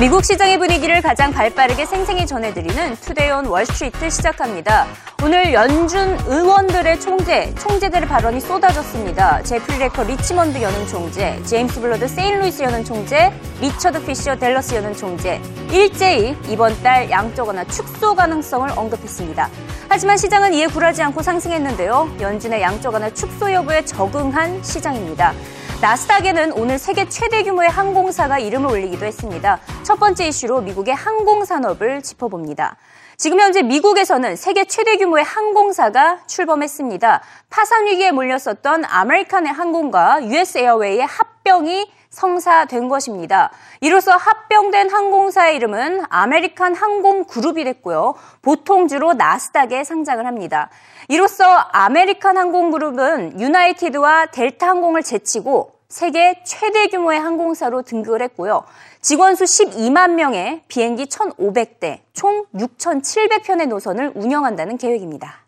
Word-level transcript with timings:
미국 0.00 0.24
시장의 0.24 0.58
분위기를 0.58 1.02
가장 1.02 1.32
발빠르게 1.32 1.84
생생히 1.84 2.24
전해드리는 2.24 2.94
Today 3.00 3.32
on 3.32 3.46
Wall 3.46 3.71
Street 3.71 4.08
시작합니다. 4.10 4.86
오늘 5.24 5.52
연준 5.52 6.16
위원들의 6.24 7.00
총재, 7.00 7.52
총재들의 7.56 8.06
발언이 8.06 8.40
쏟아졌습니다. 8.40 9.42
제프리 9.42 9.78
레커 9.78 10.04
리치먼드 10.04 10.62
연은 10.62 10.86
총재, 10.86 11.42
제임스 11.42 11.80
불러드 11.80 12.06
세인트루이스 12.06 12.62
연은 12.62 12.84
총재, 12.84 13.32
리처드 13.60 14.04
피셔 14.04 14.36
댈러스 14.36 14.76
연은 14.76 14.94
총재, 14.94 15.40
일제히 15.72 16.36
이번 16.48 16.80
달 16.80 17.10
양적 17.10 17.48
완화 17.48 17.64
축소 17.64 18.14
가능성을 18.14 18.70
언급했습니다. 18.76 19.50
하지만 19.88 20.16
시장은 20.16 20.54
이에 20.54 20.68
굴하지 20.68 21.02
않고 21.02 21.22
상승했는데요. 21.22 22.18
연준의 22.20 22.62
양적 22.62 22.94
완화 22.94 23.10
축소 23.10 23.52
여부에 23.52 23.84
적응한 23.84 24.62
시장입니다. 24.62 25.34
나스닥에는 25.80 26.54
오늘 26.54 26.76
세계 26.76 27.08
최대 27.08 27.44
규모의 27.44 27.70
항공사가 27.70 28.40
이름을 28.40 28.68
올리기도 28.68 29.06
했습니다. 29.06 29.60
첫 29.84 30.00
번째 30.00 30.26
이슈로 30.26 30.60
미국의 30.62 30.92
항공산업을 30.92 32.02
짚어봅니다. 32.02 32.76
지금 33.16 33.38
현재 33.38 33.62
미국에서는 33.62 34.34
세계 34.34 34.64
최대 34.64 34.96
규모의 34.96 35.22
항공사가 35.22 36.18
출범했습니다. 36.26 37.22
파산 37.48 37.86
위기에 37.86 38.10
몰렸었던 38.10 38.86
아메리칸의 38.86 39.52
항공과 39.52 40.24
US 40.24 40.58
에어웨이의 40.58 41.06
합병이 41.06 41.92
성사된 42.10 42.88
것입니다. 42.88 43.50
이로써 43.80 44.16
합병된 44.16 44.90
항공사의 44.90 45.56
이름은 45.56 46.02
아메리칸 46.08 46.74
항공 46.74 47.24
그룹이 47.24 47.62
됐고요. 47.64 48.14
보통주로 48.42 49.12
나스닥에 49.12 49.84
상장을 49.84 50.26
합니다. 50.26 50.70
이로써 51.10 51.44
아메리칸 51.44 52.36
항공 52.36 52.70
그룹은 52.70 53.40
유나이티드와 53.40 54.26
델타 54.26 54.68
항공을 54.68 55.02
제치고 55.02 55.72
세계 55.88 56.42
최대 56.44 56.88
규모의 56.88 57.18
항공사로 57.18 57.80
등극을 57.80 58.20
했고요. 58.20 58.64
직원 59.00 59.34
수 59.34 59.44
12만 59.44 60.10
명의 60.12 60.62
비행기 60.68 61.06
1,500대, 61.06 62.00
총 62.12 62.44
6,700편의 62.54 63.68
노선을 63.68 64.12
운영한다는 64.16 64.76
계획입니다. 64.76 65.46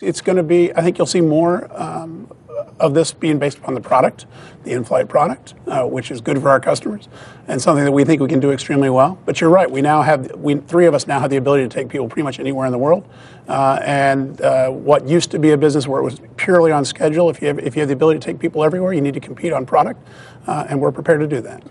It's 0.00 0.24
going 0.24 0.36
to 0.36 0.42
be, 0.42 0.72
I 0.74 0.82
think 0.82 0.98
you'll 0.98 1.06
see 1.06 1.20
more 1.20 1.68
um, 1.78 2.26
of 2.79 2.93
this 2.93 3.13
being 3.13 3.39
based 3.39 3.57
upon 3.57 3.73
the 3.73 3.81
product, 3.81 4.25
the 4.63 4.71
in-flight 4.71 5.07
product, 5.07 5.53
uh, 5.67 5.83
which 5.85 6.11
is 6.11 6.21
good 6.21 6.41
for 6.41 6.49
our 6.49 6.59
customers 6.59 7.07
and 7.47 7.61
something 7.61 7.85
that 7.85 7.91
we 7.91 8.03
think 8.03 8.21
we 8.21 8.27
can 8.27 8.39
do 8.39 8.51
extremely 8.51 8.89
well. 8.89 9.17
But 9.25 9.39
you're 9.39 9.49
right, 9.49 9.69
we 9.69 9.81
now 9.81 10.01
have, 10.01 10.31
we, 10.35 10.55
three 10.55 10.85
of 10.85 10.93
us 10.93 11.07
now 11.07 11.19
have 11.19 11.29
the 11.29 11.37
ability 11.37 11.63
to 11.63 11.69
take 11.69 11.89
people 11.89 12.07
pretty 12.07 12.23
much 12.23 12.39
anywhere 12.39 12.65
in 12.65 12.71
the 12.71 12.77
world. 12.77 13.07
Uh, 13.47 13.79
and 13.83 14.41
uh, 14.41 14.69
what 14.69 15.07
used 15.07 15.31
to 15.31 15.39
be 15.39 15.51
a 15.51 15.57
business 15.57 15.87
where 15.87 16.01
it 16.01 16.03
was 16.03 16.21
purely 16.35 16.71
on 16.71 16.83
schedule, 16.83 17.29
if 17.29 17.41
you 17.41 17.47
have, 17.47 17.59
if 17.59 17.75
you 17.75 17.81
have 17.81 17.89
the 17.89 17.93
ability 17.93 18.19
to 18.19 18.25
take 18.25 18.39
people 18.39 18.63
everywhere, 18.63 18.93
you 18.93 19.01
need 19.01 19.13
to 19.13 19.19
compete 19.19 19.53
on 19.53 19.65
product, 19.65 20.05
uh, 20.47 20.65
and 20.69 20.79
we're 20.81 20.91
prepared 20.91 21.19
to 21.21 21.27
do 21.27 21.41
that. 21.41 21.63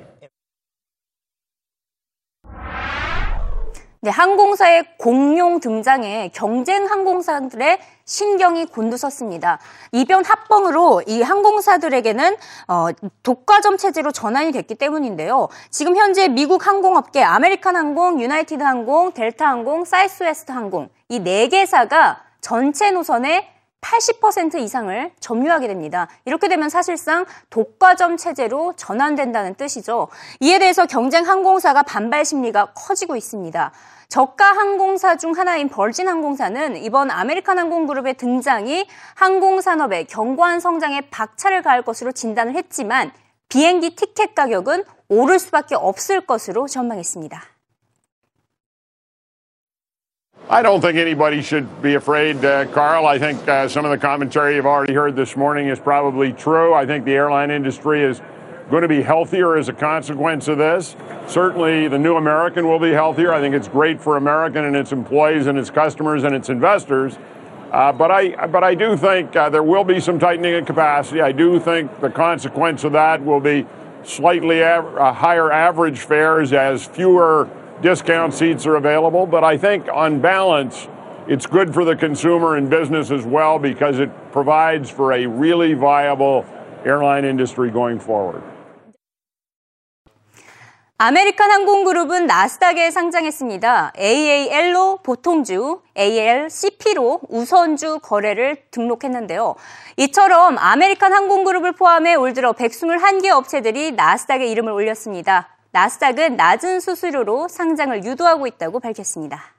네, 4.06 4.10
항공사의 4.10 4.84
공룡 4.98 5.58
등장에 5.58 6.30
경쟁 6.32 6.86
항공사들의 6.86 7.78
신경이 8.11 8.65
곤두섰습니다. 8.65 9.59
이변 9.93 10.25
합병으로 10.25 11.01
이 11.07 11.21
항공사들에게는 11.21 12.35
어, 12.67 12.87
독과점 13.23 13.77
체제로 13.77 14.11
전환이 14.11 14.51
됐기 14.51 14.75
때문인데요. 14.75 15.47
지금 15.69 15.95
현재 15.95 16.27
미국 16.27 16.67
항공업계 16.67 17.23
아메리칸 17.23 17.75
항공, 17.77 18.21
유나이티드 18.21 18.61
항공, 18.61 19.13
델타 19.13 19.47
항공, 19.47 19.85
사이스웨스트 19.85 20.51
항공 20.51 20.89
이 21.09 21.19
네 21.21 21.47
개사가 21.47 22.19
전체 22.41 22.91
노선의 22.91 23.47
80% 23.81 24.59
이상을 24.59 25.11
점유하게 25.19 25.67
됩니다. 25.67 26.07
이렇게 26.25 26.47
되면 26.47 26.69
사실상 26.69 27.25
독과점 27.49 28.17
체제로 28.17 28.73
전환된다는 28.77 29.55
뜻이죠. 29.55 30.07
이에 30.39 30.59
대해서 30.59 30.85
경쟁 30.85 31.27
항공사가 31.27 31.83
반발 31.83 32.23
심리가 32.23 32.71
커지고 32.73 33.15
있습니다. 33.15 33.71
저가 34.07 34.45
항공사 34.45 35.15
중 35.15 35.37
하나인 35.37 35.69
버진 35.69 36.07
항공사는 36.07 36.75
이번 36.77 37.09
아메리칸 37.11 37.57
항공그룹의 37.57 38.15
등장이 38.15 38.85
항공산업의 39.15 40.05
견고한 40.05 40.59
성장에 40.59 41.09
박차를 41.09 41.61
가할 41.61 41.81
것으로 41.83 42.11
진단을 42.11 42.55
했지만 42.55 43.11
비행기 43.47 43.95
티켓 43.95 44.35
가격은 44.35 44.83
오를 45.07 45.39
수밖에 45.39 45.75
없을 45.75 46.21
것으로 46.21 46.67
전망했습니다. 46.67 47.50
I 50.51 50.61
don't 50.61 50.81
think 50.81 50.97
anybody 50.97 51.41
should 51.41 51.81
be 51.81 51.93
afraid, 51.93 52.43
uh, 52.43 52.65
Carl. 52.65 53.07
I 53.07 53.17
think 53.17 53.47
uh, 53.47 53.69
some 53.69 53.85
of 53.85 53.91
the 53.91 53.97
commentary 53.97 54.55
you've 54.55 54.65
already 54.65 54.93
heard 54.93 55.15
this 55.15 55.37
morning 55.37 55.69
is 55.69 55.79
probably 55.79 56.33
true. 56.33 56.73
I 56.73 56.85
think 56.85 57.05
the 57.05 57.13
airline 57.13 57.51
industry 57.51 58.03
is 58.03 58.19
going 58.69 58.81
to 58.81 58.89
be 58.89 59.01
healthier 59.01 59.55
as 59.55 59.69
a 59.69 59.73
consequence 59.73 60.49
of 60.49 60.57
this. 60.57 60.97
Certainly, 61.25 61.87
the 61.87 61.97
new 61.97 62.17
American 62.17 62.67
will 62.67 62.79
be 62.79 62.91
healthier. 62.91 63.31
I 63.33 63.39
think 63.39 63.55
it's 63.55 63.69
great 63.69 64.01
for 64.01 64.17
American 64.17 64.65
and 64.65 64.75
its 64.75 64.91
employees 64.91 65.47
and 65.47 65.57
its 65.57 65.69
customers 65.69 66.25
and 66.25 66.35
its 66.35 66.49
investors. 66.49 67.17
Uh, 67.71 67.93
but 67.93 68.11
I, 68.11 68.47
but 68.47 68.61
I 68.61 68.75
do 68.75 68.97
think 68.97 69.33
uh, 69.33 69.49
there 69.49 69.63
will 69.63 69.85
be 69.85 70.01
some 70.01 70.19
tightening 70.19 70.55
of 70.55 70.65
capacity. 70.65 71.21
I 71.21 71.31
do 71.31 71.61
think 71.61 72.01
the 72.01 72.09
consequence 72.09 72.83
of 72.83 72.91
that 72.91 73.23
will 73.23 73.39
be 73.39 73.65
slightly 74.03 74.61
av- 74.61 74.97
uh, 74.97 75.13
higher 75.13 75.49
average 75.49 75.99
fares 75.99 76.51
as 76.51 76.85
fewer 76.85 77.47
discount 77.81 78.33
seats 78.33 78.65
are 78.65 78.75
available. 78.75 79.25
But 79.25 79.43
I 79.43 79.57
think 79.57 79.87
on 79.91 80.21
balance, 80.21 80.87
it's 81.27 81.45
good 81.45 81.73
for 81.73 81.85
the 81.85 81.95
consumer 81.95 82.55
and 82.55 82.69
business 82.69 83.11
as 83.11 83.25
well 83.25 83.59
because 83.59 83.99
it 83.99 84.09
provides 84.31 84.89
for 84.89 85.13
a 85.13 85.25
really 85.25 85.73
viable 85.73 86.45
airline 86.85 87.25
industry 87.25 87.71
going 87.71 87.99
forward. 87.99 88.43
아메리칸 90.97 91.49
항공그룹은 91.49 92.27
나스닥에 92.27 92.91
상장했습니다. 92.91 93.93
AAL로 93.97 94.99
보통주, 95.01 95.81
ALCP로 95.97 97.21
우선주 97.27 98.01
거래를 98.03 98.57
등록했는데요. 98.69 99.55
이처럼 99.97 100.59
아메리칸 100.59 101.11
항공그룹을 101.11 101.71
포함해 101.71 102.13
올 102.13 102.33
들어 102.33 102.51
121개 102.51 103.31
업체들이 103.31 103.93
나스닥에 103.93 104.45
이름을 104.45 104.71
올렸습니다. 104.71 105.49
나스닥은 105.72 106.36
낮은 106.36 106.80
수수료로 106.80 107.48
상장을 107.48 108.04
유도하고 108.04 108.46
있다고 108.46 108.80
밝혔습니다. 108.80 109.56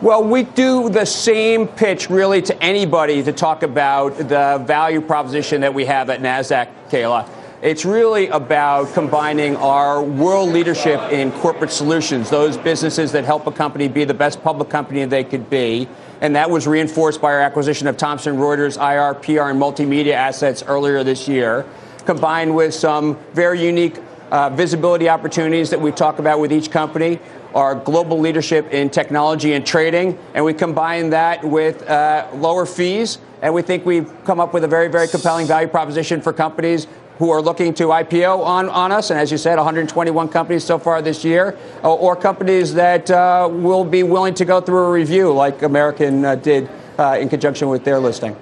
Well, 0.00 0.24
we 0.24 0.42
do 0.42 0.88
the 0.88 1.06
same 1.06 1.68
pitch 1.68 2.10
really 2.10 2.42
to 2.42 2.60
anybody 2.60 3.22
to 3.22 3.32
talk 3.32 3.62
about 3.62 4.16
the 4.16 4.60
value 4.66 5.00
proposition 5.00 5.60
that 5.60 5.74
we 5.74 5.84
have 5.84 6.10
at 6.10 6.20
NASDAQ, 6.20 6.68
Kayla. 6.90 7.28
It's 7.62 7.84
really 7.84 8.26
about 8.26 8.92
combining 8.92 9.54
our 9.54 10.02
world 10.02 10.48
leadership 10.48 11.00
in 11.12 11.30
corporate 11.30 11.70
solutions, 11.70 12.28
those 12.28 12.56
businesses 12.56 13.12
that 13.12 13.24
help 13.24 13.46
a 13.46 13.52
company 13.52 13.86
be 13.86 14.02
the 14.02 14.14
best 14.14 14.42
public 14.42 14.68
company 14.68 15.04
they 15.04 15.22
could 15.22 15.48
be. 15.48 15.86
And 16.20 16.34
that 16.34 16.50
was 16.50 16.66
reinforced 16.66 17.20
by 17.20 17.32
our 17.32 17.40
acquisition 17.40 17.86
of 17.86 17.96
Thomson 17.96 18.38
Reuters 18.38 18.76
IR, 18.76 19.14
PR, 19.14 19.50
and 19.50 19.62
multimedia 19.62 20.14
assets 20.14 20.64
earlier 20.66 21.04
this 21.04 21.28
year, 21.28 21.64
combined 22.07 22.55
with 22.55 22.73
some 22.73 23.19
very 23.33 23.61
unique 23.61 23.97
uh, 24.31 24.49
visibility 24.49 25.09
opportunities 25.09 25.69
that 25.69 25.79
we 25.79 25.91
talk 25.91 26.19
about 26.19 26.39
with 26.39 26.51
each 26.51 26.71
company, 26.71 27.19
our 27.53 27.75
global 27.75 28.19
leadership 28.19 28.71
in 28.73 28.89
technology 28.89 29.53
and 29.53 29.65
trading, 29.65 30.17
and 30.33 30.43
we 30.43 30.53
combine 30.53 31.09
that 31.11 31.43
with 31.43 31.87
uh, 31.87 32.27
lower 32.33 32.65
fees. 32.65 33.19
And 33.41 33.53
we 33.53 33.61
think 33.61 33.85
we've 33.85 34.11
come 34.25 34.39
up 34.39 34.53
with 34.53 34.63
a 34.63 34.67
very, 34.67 34.87
very 34.87 35.07
compelling 35.07 35.45
value 35.45 35.67
proposition 35.67 36.21
for 36.21 36.33
companies 36.33 36.87
who 37.19 37.29
are 37.29 37.41
looking 37.41 37.73
to 37.73 37.85
IPO 37.85 38.43
on, 38.43 38.69
on 38.69 38.91
us, 38.91 39.09
and 39.09 39.19
as 39.19 39.31
you 39.31 39.37
said, 39.37 39.57
121 39.57 40.29
companies 40.29 40.63
so 40.63 40.79
far 40.79 41.01
this 41.01 41.25
year, 41.25 41.57
or, 41.83 41.97
or 41.97 42.15
companies 42.15 42.73
that 42.73 43.11
uh, 43.11 43.49
will 43.51 43.83
be 43.83 44.03
willing 44.03 44.33
to 44.35 44.45
go 44.45 44.61
through 44.61 44.85
a 44.85 44.91
review 44.91 45.33
like 45.33 45.61
American 45.61 46.23
uh, 46.23 46.35
did 46.35 46.69
uh, 46.97 47.17
in 47.19 47.27
conjunction 47.27 47.69
with 47.69 47.83
their 47.83 47.99
listing. 47.99 48.35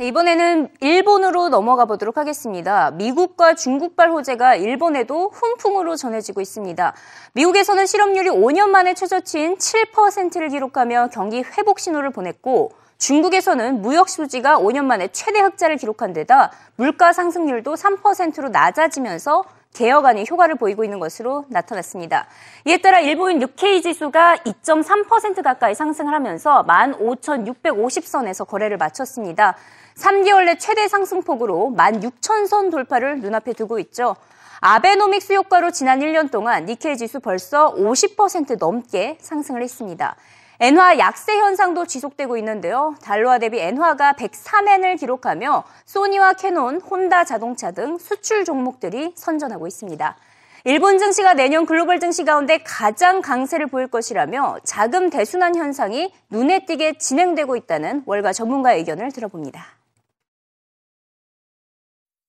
이번에는 0.00 0.68
일본으로 0.80 1.50
넘어가 1.50 1.84
보도록 1.84 2.16
하겠습니다. 2.16 2.90
미국과 2.92 3.54
중국발 3.54 4.10
호재가 4.10 4.54
일본에도 4.54 5.28
훈풍으로 5.28 5.96
전해지고 5.96 6.40
있습니다. 6.40 6.94
미국에서는 7.34 7.84
실업률이 7.84 8.30
5년 8.30 8.70
만에 8.70 8.94
최저치인 8.94 9.58
7%를 9.58 10.48
기록하며 10.48 11.08
경기 11.12 11.42
회복 11.42 11.80
신호를 11.80 12.10
보냈고 12.10 12.72
중국에서는 12.96 13.82
무역 13.82 14.08
수지가 14.08 14.58
5년 14.58 14.84
만에 14.84 15.08
최대 15.08 15.40
흑자를 15.40 15.76
기록한 15.76 16.14
데다 16.14 16.50
물가 16.76 17.12
상승률도 17.12 17.74
3%로 17.74 18.48
낮아지면서 18.48 19.44
개혁안이 19.74 20.24
효과를 20.30 20.56
보이고 20.56 20.84
있는 20.84 20.98
것으로 20.98 21.44
나타났습니다. 21.48 22.26
이에 22.64 22.78
따라 22.78 23.00
일본 23.00 23.38
뉴케이 23.38 23.80
지수가 23.82 24.38
2.3% 24.38 25.42
가까이 25.42 25.74
상승을 25.74 26.12
하면서 26.12 26.64
15,650선에서 26.66 28.46
거래를 28.46 28.76
마쳤습니다. 28.76 29.56
3개월 29.96 30.46
내 30.46 30.58
최대 30.58 30.88
상승폭으로 30.88 31.74
16,000선 31.76 32.70
돌파를 32.70 33.20
눈앞에 33.20 33.52
두고 33.52 33.78
있죠. 33.80 34.16
아베노믹스 34.60 35.32
효과로 35.34 35.70
지난 35.70 36.00
1년 36.00 36.30
동안 36.30 36.66
니케이 36.66 36.96
지수 36.96 37.20
벌써 37.20 37.74
50% 37.74 38.58
넘게 38.58 39.16
상승을 39.20 39.62
했습니다. 39.62 40.16
엔화 40.62 40.98
약세 40.98 41.38
현상도 41.38 41.86
지속되고 41.86 42.36
있는데요. 42.36 42.94
달러화 43.00 43.38
대비 43.38 43.58
엔화가 43.58 44.12
103엔을 44.12 44.98
기록하며 44.98 45.64
소니와 45.86 46.34
캐논, 46.34 46.82
혼다 46.82 47.24
자동차 47.24 47.70
등 47.70 47.96
수출 47.96 48.44
종목들이 48.44 49.12
선전하고 49.14 49.66
있습니다. 49.66 50.16
일본 50.64 50.98
증시가 50.98 51.32
내년 51.32 51.64
글로벌 51.64 51.98
증시 51.98 52.24
가운데 52.24 52.58
가장 52.58 53.22
강세를 53.22 53.68
보일 53.68 53.86
것이라며 53.86 54.58
자금 54.62 55.08
대순환 55.08 55.56
현상이 55.56 56.12
눈에 56.28 56.66
띄게 56.66 56.98
진행되고 56.98 57.56
있다는 57.56 58.02
월가 58.04 58.34
전문가 58.34 58.74
의견을 58.74 59.12
들어봅니다. 59.12 59.64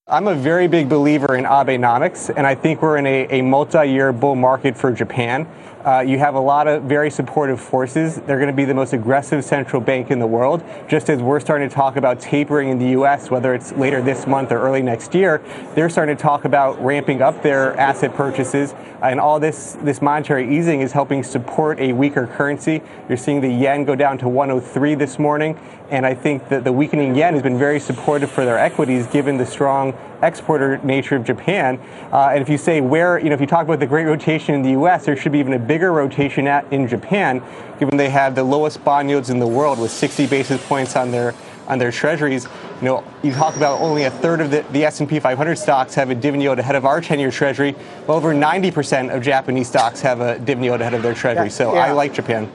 I'm 0.08 0.26
a 0.26 0.34
very 0.34 0.68
big 0.68 0.88
believer 0.88 1.36
in 1.36 1.44
Abenomics, 1.44 2.30
and 2.30 2.46
I 2.46 2.54
think 2.54 2.82
we're 2.82 2.96
in 2.96 3.06
a, 3.06 3.26
a 3.30 3.40
multi 3.40 3.86
year 3.86 4.10
bull 4.12 4.36
market 4.36 4.76
for 4.76 4.90
Japan. 4.92 5.46
Uh, 5.84 5.98
you 5.98 6.16
have 6.16 6.36
a 6.36 6.40
lot 6.40 6.68
of 6.68 6.84
very 6.84 7.10
supportive 7.10 7.60
forces. 7.60 8.14
They're 8.14 8.38
going 8.38 8.46
to 8.46 8.52
be 8.52 8.64
the 8.64 8.74
most 8.74 8.92
aggressive 8.92 9.44
central 9.44 9.82
bank 9.82 10.12
in 10.12 10.20
the 10.20 10.26
world, 10.28 10.62
just 10.88 11.10
as 11.10 11.20
we're 11.20 11.40
starting 11.40 11.68
to 11.68 11.74
talk 11.74 11.96
about 11.96 12.20
tapering 12.20 12.68
in 12.68 12.78
the 12.78 12.90
U.S., 12.90 13.32
whether 13.32 13.52
it's 13.52 13.72
later 13.72 14.00
this 14.00 14.24
month 14.24 14.52
or 14.52 14.60
early 14.60 14.80
next 14.80 15.12
year. 15.12 15.42
They're 15.74 15.90
starting 15.90 16.16
to 16.16 16.22
talk 16.22 16.44
about 16.44 16.80
ramping 16.84 17.20
up 17.20 17.42
their 17.42 17.76
asset 17.80 18.14
purchases, 18.14 18.74
and 19.02 19.18
all 19.18 19.40
this, 19.40 19.76
this 19.82 20.00
monetary 20.00 20.56
easing 20.56 20.82
is 20.82 20.92
helping 20.92 21.24
support 21.24 21.80
a 21.80 21.92
weaker 21.92 22.28
currency. 22.28 22.80
You're 23.08 23.18
seeing 23.18 23.40
the 23.40 23.52
yen 23.52 23.84
go 23.84 23.96
down 23.96 24.18
to 24.18 24.28
103 24.28 24.94
this 24.94 25.18
morning, 25.18 25.58
and 25.90 26.06
I 26.06 26.14
think 26.14 26.48
that 26.48 26.62
the 26.62 26.72
weakening 26.72 27.16
yen 27.16 27.34
has 27.34 27.42
been 27.42 27.58
very 27.58 27.80
supportive 27.80 28.30
for 28.30 28.44
their 28.44 28.58
equities 28.58 29.08
given 29.08 29.36
the 29.36 29.46
strong 29.46 29.94
exporter 30.22 30.78
nature 30.78 31.16
of 31.16 31.24
Japan. 31.24 31.78
Uh, 32.12 32.30
and 32.32 32.42
if 32.42 32.48
you 32.48 32.58
say 32.58 32.80
where, 32.80 33.18
you 33.18 33.28
know, 33.28 33.34
if 33.34 33.40
you 33.40 33.46
talk 33.46 33.64
about 33.64 33.80
the 33.80 33.86
great 33.86 34.04
rotation 34.04 34.54
in 34.54 34.62
the 34.62 34.70
U.S., 34.70 35.04
there 35.04 35.16
should 35.16 35.32
be 35.32 35.38
even 35.38 35.52
a 35.52 35.58
bigger 35.58 35.92
rotation 35.92 36.46
at, 36.46 36.70
in 36.72 36.86
Japan, 36.88 37.42
given 37.78 37.96
they 37.96 38.10
have 38.10 38.34
the 38.34 38.44
lowest 38.44 38.82
bond 38.84 39.10
yields 39.10 39.30
in 39.30 39.38
the 39.38 39.46
world 39.46 39.78
with 39.78 39.90
60 39.90 40.26
basis 40.26 40.64
points 40.66 40.96
on 40.96 41.10
their 41.10 41.34
on 41.68 41.78
their 41.78 41.92
treasuries. 41.92 42.46
You 42.80 42.86
know, 42.86 43.04
you 43.22 43.32
talk 43.32 43.56
about 43.56 43.80
only 43.80 44.04
a 44.04 44.10
third 44.10 44.40
of 44.40 44.50
the, 44.50 44.64
the 44.72 44.84
S&P 44.84 45.20
500 45.20 45.56
stocks 45.56 45.94
have 45.94 46.10
a 46.10 46.14
dividend 46.14 46.42
yield 46.42 46.58
ahead 46.58 46.74
of 46.74 46.84
our 46.84 47.00
10-year 47.00 47.30
treasury. 47.30 47.74
Well, 48.06 48.16
over 48.16 48.34
90% 48.34 49.14
of 49.14 49.22
Japanese 49.22 49.68
stocks 49.68 50.00
have 50.00 50.20
a 50.20 50.38
dividend 50.38 50.64
yield 50.64 50.80
ahead 50.80 50.94
of 50.94 51.02
their 51.02 51.14
treasury. 51.14 51.46
Yeah, 51.46 51.50
so 51.50 51.74
yeah. 51.74 51.86
I 51.86 51.92
like 51.92 52.12
Japan. 52.12 52.52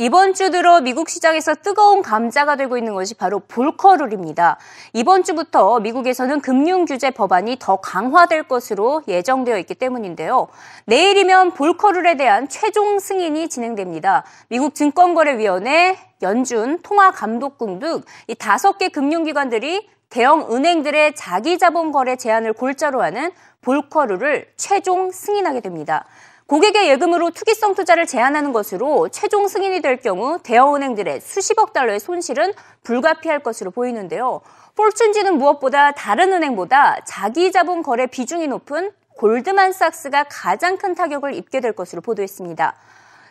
이번 0.00 0.32
주 0.32 0.50
들어 0.50 0.80
미국 0.80 1.10
시장에서 1.10 1.54
뜨거운 1.56 2.00
감자가 2.00 2.56
되고 2.56 2.78
있는 2.78 2.94
것이 2.94 3.12
바로 3.12 3.38
볼커룰입니다. 3.40 4.56
이번 4.94 5.24
주부터 5.24 5.78
미국에서는 5.80 6.40
금융 6.40 6.86
규제 6.86 7.10
법안이 7.10 7.58
더 7.58 7.76
강화될 7.76 8.44
것으로 8.44 9.02
예정되어 9.06 9.58
있기 9.58 9.74
때문인데요. 9.74 10.48
내일이면 10.86 11.52
볼커룰에 11.52 12.16
대한 12.16 12.48
최종 12.48 12.98
승인이 12.98 13.50
진행됩니다. 13.50 14.24
미국 14.48 14.74
증권거래위원회, 14.74 15.98
연준, 16.22 16.78
통화감독국 16.82 17.78
등 17.80 18.02
이 18.26 18.34
다섯 18.34 18.78
개 18.78 18.88
금융기관들이 18.88 19.86
대형 20.08 20.50
은행들의 20.50 21.14
자기 21.14 21.58
자본 21.58 21.92
거래 21.92 22.16
제한을 22.16 22.54
골자로 22.54 23.02
하는 23.02 23.32
볼커룰을 23.60 24.46
최종 24.56 25.10
승인하게 25.10 25.60
됩니다. 25.60 26.06
고객의 26.50 26.88
예금으로 26.88 27.30
투기성 27.30 27.76
투자를 27.76 28.08
제한하는 28.08 28.52
것으로 28.52 29.08
최종 29.10 29.46
승인이 29.46 29.82
될 29.82 29.98
경우 29.98 30.40
대형은행들의 30.42 31.20
수십억 31.20 31.72
달러의 31.72 32.00
손실은 32.00 32.52
불가피할 32.82 33.38
것으로 33.44 33.70
보이는데요. 33.70 34.40
폴춘지는 34.74 35.38
무엇보다 35.38 35.92
다른 35.92 36.32
은행보다 36.32 37.04
자기 37.04 37.52
자본 37.52 37.84
거래 37.84 38.08
비중이 38.08 38.48
높은 38.48 38.90
골드만삭스가 39.18 40.24
가장 40.28 40.76
큰 40.76 40.96
타격을 40.96 41.34
입게 41.34 41.60
될 41.60 41.70
것으로 41.72 42.02
보도했습니다. 42.02 42.74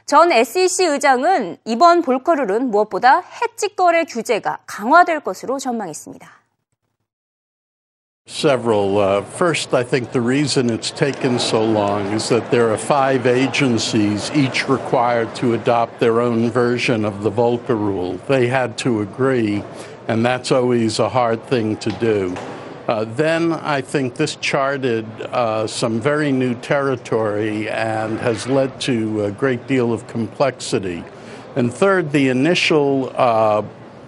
전 0.06 0.31
SEC 0.31 0.86
의장은 0.86 1.57
이번 1.66 2.01
볼커룰은 2.01 2.71
무엇보다 2.71 3.19
해지 3.19 3.75
거래 3.75 4.06
규제가 4.06 4.60
강화될 4.66 5.19
것으로 5.19 5.60
전망했습니다. 5.60 6.39
Several. 8.30 9.00
Uh, 9.00 9.22
first, 9.24 9.74
I 9.74 9.81
think 9.81 10.12
the 10.12 10.22
reason 10.22 10.70
it's 10.70 10.92
taken 10.92 11.40
so 11.40 11.66
long 11.66 12.06
is 12.14 12.30
that 12.30 12.52
there 12.52 12.72
are 12.72 12.78
five 12.78 13.26
agencies, 13.26 14.30
each 14.31 14.70
required 14.70 15.34
to 15.38 15.56
adopt 15.56 16.00
their 16.00 16.22
own 16.22 16.52
version 16.52 17.06
of 17.06 17.24
the 17.24 17.31
Volcker 17.31 17.70
rule. 17.70 18.18
They 18.28 18.48
had 18.48 18.78
to 18.78 19.02
agree, 19.02 19.64
and 20.08 20.24
that's 20.24 20.52
always 20.52 21.00
a 21.00 21.10
hard 21.10 21.44
thing 21.48 21.78
to 21.78 21.90
do. 21.94 22.38
Uh, 22.88 23.06
then 23.06 23.52
I 23.52 23.81
think 23.81 24.14
this 24.14 24.36
charted 24.36 25.08
uh, 25.22 25.66
some 25.66 26.00
very 26.00 26.31
new 26.31 26.54
territory 26.54 27.68
and 27.68 28.20
has 28.20 28.46
led 28.46 28.80
to 28.81 29.26
a 29.26 29.31
great 29.31 29.66
deal 29.66 29.92
of 29.92 30.08
complexity. 30.08 31.04
And 31.56 31.74
third, 31.74 32.12
the 32.12 32.30
initial 32.30 33.12
uh, 33.16 33.64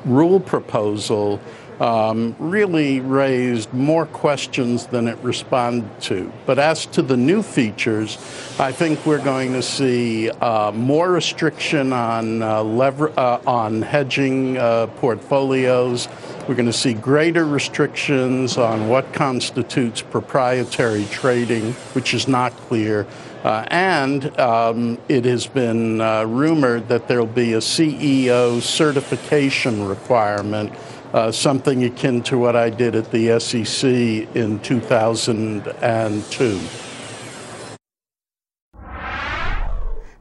rule 0.05 0.39
proposal 0.39 1.39
um, 1.81 2.35
really 2.37 2.99
raised 2.99 3.73
more 3.73 4.05
questions 4.05 4.85
than 4.85 5.07
it 5.07 5.17
responded 5.23 5.99
to. 6.01 6.31
But 6.45 6.59
as 6.59 6.85
to 6.87 7.01
the 7.01 7.17
new 7.17 7.41
features, 7.41 8.17
I 8.59 8.71
think 8.71 9.03
we're 9.03 9.23
going 9.23 9.53
to 9.53 9.63
see 9.63 10.29
uh, 10.29 10.71
more 10.73 11.11
restriction 11.11 11.91
on 11.91 12.43
uh, 12.43 12.61
lever- 12.61 13.19
uh, 13.19 13.41
on 13.47 13.81
hedging 13.81 14.57
uh, 14.57 14.87
portfolios. 14.97 16.07
We're 16.47 16.53
going 16.55 16.67
to 16.67 16.73
see 16.73 16.93
greater 16.93 17.45
restrictions 17.45 18.59
on 18.59 18.87
what 18.87 19.11
constitutes 19.11 20.03
proprietary 20.03 21.05
trading, 21.05 21.73
which 21.93 22.13
is 22.13 22.27
not 22.27 22.51
clear. 22.57 23.07
Uh, 23.43 23.65
and 23.71 24.39
um, 24.39 24.99
it 25.09 25.25
has 25.25 25.47
been 25.47 25.99
uh, 25.99 26.25
rumored 26.25 26.87
that 26.89 27.07
there'll 27.07 27.25
be 27.25 27.53
a 27.53 27.59
CEO 27.59 28.61
certification 28.61 29.87
requirement 29.87 30.71
uh, 31.13 31.29
something 31.29 31.83
akin 31.83 32.21
to 32.23 32.37
what 32.37 32.55
I 32.55 32.69
did 32.69 32.95
at 32.95 33.11
the 33.11 33.39
SEC 33.39 34.27
in 34.35 34.61
2002. 34.61 36.59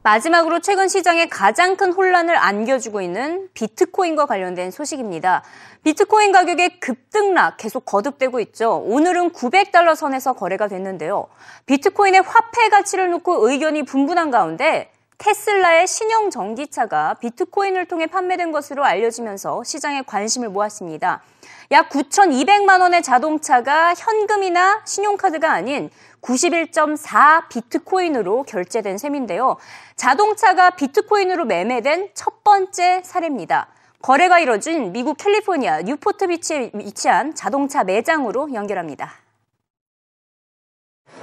마지막으로 0.03 0.61
최근 0.61 0.87
시장에 0.87 1.27
가장 1.27 1.75
큰 1.75 1.93
혼란을 1.93 2.35
안겨주고 2.35 3.01
있는 3.01 3.49
비트코인과 3.53 4.25
관련된 4.25 4.71
소식입니다. 4.71 5.43
비트코인 5.83 6.31
가격의 6.31 6.79
급등락 6.79 7.57
계속 7.57 7.85
거듭되고 7.85 8.39
있죠. 8.39 8.77
오늘은 8.77 9.29
900달러 9.31 9.95
선에서 9.95 10.33
거래가 10.33 10.67
됐는데요. 10.67 11.27
비트코인의 11.67 12.21
화폐 12.21 12.69
가치를 12.69 13.11
놓고 13.11 13.47
의견이 13.47 13.83
분분한 13.83 14.31
가운데 14.31 14.91
테슬라의 15.21 15.85
신형 15.85 16.31
전기차가 16.31 17.13
비트코인을 17.15 17.85
통해 17.85 18.07
판매된 18.07 18.51
것으로 18.51 18.83
알려지면서 18.83 19.63
시장에 19.63 20.01
관심을 20.01 20.49
모았습니다. 20.49 21.21
약 21.69 21.89
9,200만 21.89 22.81
원의 22.81 23.03
자동차가 23.03 23.93
현금이나 23.93 24.81
신용카드가 24.83 25.51
아닌 25.53 25.91
91.4 26.21 27.49
비트코인으로 27.49 28.43
결제된 28.43 28.97
셈인데요. 28.97 29.57
자동차가 29.95 30.71
비트코인으로 30.71 31.45
매매된 31.45 32.09
첫 32.15 32.43
번째 32.43 33.03
사례입니다. 33.03 33.67
거래가 34.01 34.39
이뤄진 34.39 34.91
미국 34.91 35.17
캘리포니아 35.17 35.83
뉴포트 35.83 36.27
비치에 36.29 36.71
위치한 36.73 37.35
자동차 37.35 37.83
매장으로 37.83 38.55
연결합니다. 38.55 39.13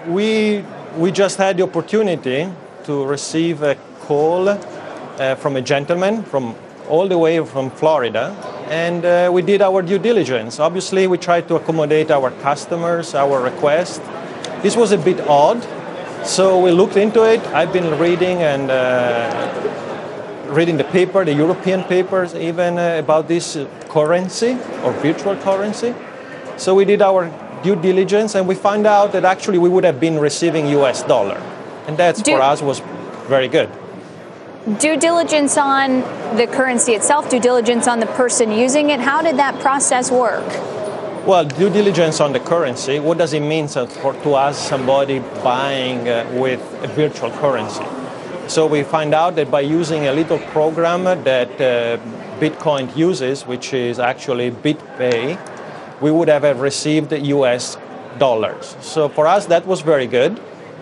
We 0.07 0.65
we 0.97 1.13
just 1.13 1.43
had 1.43 1.57
the 1.57 1.69
opportunity 1.69 2.49
to 2.85 3.05
receive 3.05 3.69
a 3.69 3.77
call 4.09 4.49
uh, 4.49 5.35
from 5.37 5.57
a 5.57 5.61
gentleman 5.61 6.23
from 6.23 6.55
all 6.89 7.07
the 7.07 7.19
way 7.19 7.45
from 7.45 7.71
Florida, 7.71 8.35
and 8.71 9.05
uh, 9.05 9.31
we 9.31 9.43
did 9.43 9.61
our 9.61 9.83
due 9.83 9.99
diligence. 9.99 10.59
Obviously, 10.59 11.07
we 11.07 11.19
tried 11.19 11.47
to 11.49 11.57
accommodate 11.57 12.11
our 12.11 12.31
customers, 12.41 13.15
our 13.15 13.43
request. 13.43 14.01
This 14.63 14.75
was 14.75 14.93
a 14.93 14.97
bit 14.97 15.21
odd, 15.29 15.61
so 16.25 16.59
we 16.59 16.71
looked 16.71 16.97
into 16.97 17.23
it. 17.25 17.41
I've 17.49 17.73
been 17.73 17.99
reading 17.99 18.39
and. 18.43 18.71
Uh, 18.71 19.75
reading 20.49 20.79
the 20.79 20.85
paper, 20.85 21.27
the 21.27 21.35
European 21.35 21.85
papers, 21.85 22.35
even 22.35 22.79
uh, 22.79 22.97
about 22.99 23.29
this 23.29 23.59
currency 23.91 24.53
or 24.83 24.93
virtual 25.03 25.37
currency. 25.37 25.95
So 26.57 26.75
we 26.75 26.87
did 26.87 27.03
our 27.03 27.31
due 27.63 27.77
diligence 27.77 28.35
and 28.35 28.49
we 28.49 28.55
found 28.55 28.87
out 28.87 29.13
that 29.13 29.27
actually 29.27 29.59
we 29.59 29.69
would 29.69 29.85
have 29.85 30.01
been 30.01 30.19
receiving 30.19 30.67
US 30.69 31.03
dollar. 31.03 31.37
And 31.87 31.99
that 31.99 32.17
Do- 32.17 32.33
for 32.33 32.41
us 32.41 32.63
was 32.63 32.81
very 33.29 33.49
good. 33.49 33.69
Due 34.77 34.99
diligence 34.99 35.57
on 35.57 36.03
the 36.37 36.47
currency 36.47 36.93
itself, 36.93 37.31
due 37.31 37.41
diligence 37.41 37.89
on 37.89 38.01
the 38.01 38.07
person 38.07 38.53
using 38.53 38.91
it. 38.91 39.01
How 39.01 39.23
did 39.23 39.39
that 39.39 39.59
process 39.61 40.11
work? 40.11 40.47
Well, 41.27 41.47
due 41.47 41.71
diligence 41.71 42.21
on 42.21 42.35
the 42.35 42.41
currency, 42.41 43.01
what 43.01 43.17
does 43.17 43.33
it 43.33 43.41
mean 43.41 43.67
for, 43.67 44.13
to 44.13 44.35
us, 44.35 44.59
somebody 44.69 45.21
buying 45.43 46.07
uh, 46.07 46.31
with 46.35 46.61
a 46.83 46.89
virtual 46.89 47.31
currency? 47.31 47.85
So 48.47 48.67
we 48.67 48.83
find 48.83 49.15
out 49.15 49.37
that 49.37 49.51
by 49.51 49.61
using 49.61 50.07
a 50.07 50.13
little 50.13 50.39
program 50.39 51.05
that 51.05 51.51
uh, 51.53 51.97
Bitcoin 52.39 52.95
uses, 52.95 53.47
which 53.47 53.73
is 53.73 53.99
actually 53.99 54.51
BitPay, 54.51 55.39
we 56.03 56.11
would 56.11 56.29
have 56.29 56.61
received 56.61 57.13
US 57.13 57.79
dollars. 58.19 58.77
So 58.83 59.09
for 59.09 59.27
us, 59.27 59.47
that 59.47 59.67
was 59.67 59.81
very 59.81 60.07
good. 60.07 60.39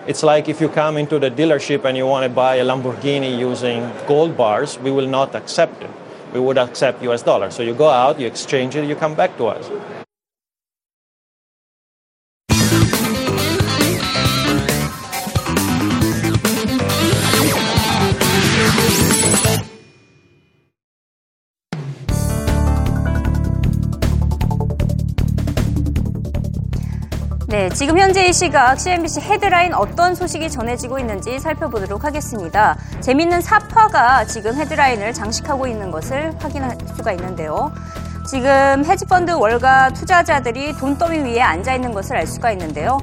It's 0.07 0.23
like 0.23 0.47
if 0.47 0.61
you 0.61 0.69
come 0.69 0.95
into 0.95 1.19
the 1.19 1.29
dealership 1.29 1.83
and 1.83 1.97
you 1.97 2.07
want 2.07 2.23
to 2.23 2.29
buy 2.29 2.55
a 2.55 2.65
Lamborghini 2.65 3.37
using 3.37 3.91
gold 4.07 4.37
bars, 4.37 4.79
we 4.79 4.89
will 4.89 5.05
not 5.05 5.35
accept 5.35 5.83
it. 5.83 5.89
We 6.33 6.39
would 6.39 6.57
accept 6.57 7.03
US 7.03 7.23
dollars. 7.23 7.53
So 7.55 7.61
you 7.61 7.73
go 7.73 7.89
out, 7.89 8.17
you 8.17 8.25
exchange 8.25 8.77
it, 8.77 8.87
you 8.87 8.95
come 8.95 9.15
back 9.15 9.35
to 9.35 9.47
us. 9.47 9.69
지금 27.77 27.99
현재 27.99 28.25
이 28.25 28.33
시각 28.33 28.79
CNBC 28.79 29.21
헤드라인 29.21 29.71
어떤 29.75 30.15
소식이 30.15 30.49
전해지고 30.49 30.97
있는지 30.97 31.37
살펴보도록 31.37 32.05
하겠습니다. 32.05 32.75
재밌는 33.01 33.39
사파가 33.41 34.25
지금 34.25 34.55
헤드라인을 34.55 35.13
장식하고 35.13 35.67
있는 35.67 35.91
것을 35.91 36.33
확인할 36.39 36.75
수가 36.95 37.11
있는데요. 37.11 37.71
지금 38.27 38.83
헤지펀드 38.83 39.29
월가 39.33 39.91
투자자들이 39.91 40.75
돈더미 40.75 41.19
위에 41.19 41.39
앉아 41.39 41.75
있는 41.75 41.93
것을 41.93 42.17
알 42.17 42.25
수가 42.25 42.51
있는데요. 42.53 42.97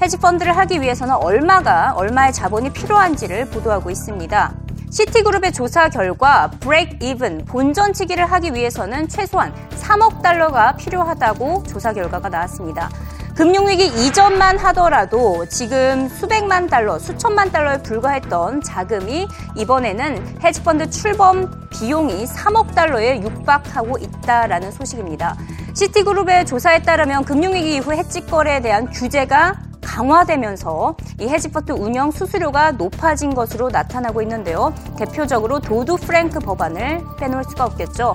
헤지펀드를 0.00 0.56
하기 0.56 0.80
위해서는 0.80 1.16
얼마가 1.16 1.94
얼마의 1.96 2.32
자본이 2.32 2.70
필요한지를 2.70 3.46
보도하고 3.46 3.90
있습니다. 3.90 4.52
시티그룹의 4.88 5.52
조사 5.52 5.88
결과 5.88 6.48
브레이크 6.60 7.04
이븐 7.04 7.44
본전치기를 7.44 8.24
하기 8.24 8.54
위해서는 8.54 9.08
최소한 9.08 9.52
3억 9.70 10.22
달러가 10.22 10.76
필요하다고 10.76 11.64
조사 11.64 11.92
결과가 11.92 12.28
나왔습니다. 12.28 12.88
금융위기 13.36 13.84
이전만 13.84 14.56
하더라도 14.58 15.44
지금 15.44 16.08
수백만 16.08 16.68
달러, 16.68 16.98
수천만 16.98 17.52
달러에 17.52 17.82
불과했던 17.82 18.62
자금이 18.62 19.28
이번에는 19.54 20.38
헤지펀드 20.42 20.88
출범 20.88 21.68
비용이 21.68 22.24
3억 22.24 22.74
달러에 22.74 23.20
육박하고 23.20 23.98
있다라는 23.98 24.72
소식입니다. 24.72 25.36
시티그룹의 25.74 26.46
조사에 26.46 26.80
따르면 26.80 27.26
금융위기 27.26 27.76
이후 27.76 27.92
해지 27.92 28.24
거래에 28.24 28.62
대한 28.62 28.90
규제가 28.90 29.60
강화되면서 29.82 30.96
이 31.20 31.28
헤지펀드 31.28 31.72
운영 31.72 32.10
수수료가 32.10 32.72
높아진 32.72 33.34
것으로 33.34 33.68
나타나고 33.68 34.22
있는데요. 34.22 34.72
대표적으로 34.96 35.60
도드 35.60 35.96
프랭크 35.96 36.40
법안을 36.40 37.02
빼놓을 37.18 37.44
수가 37.44 37.66
없겠죠. 37.66 38.14